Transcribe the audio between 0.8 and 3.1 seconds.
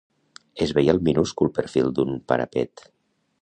el minúscul perfil d'un parapet